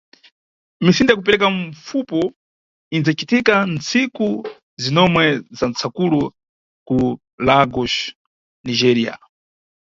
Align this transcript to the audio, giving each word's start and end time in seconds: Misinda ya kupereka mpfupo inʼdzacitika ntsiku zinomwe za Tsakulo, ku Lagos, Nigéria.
Misinda 0.85 1.11
ya 1.11 1.17
kupereka 1.19 1.47
mpfupo 1.57 2.19
inʼdzacitika 2.95 3.53
ntsiku 3.75 4.27
zinomwe 4.81 5.23
za 5.57 5.67
Tsakulo, 5.75 6.21
ku 6.87 6.97
Lagos, 7.47 7.93
Nigéria. 8.67 9.13